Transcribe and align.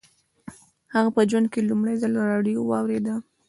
هغه 0.93 1.09
په 1.15 1.21
ژوند 1.29 1.47
کې 1.53 1.67
لومړي 1.69 1.95
ځل 2.01 2.13
راډیو 2.31 2.59
واورېده 2.69 3.15